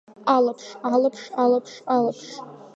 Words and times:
Алаԥш, 0.35 0.65
алаԥш, 0.93 1.21
алаԥш, 1.43 1.73
алаԥш… 1.95 2.23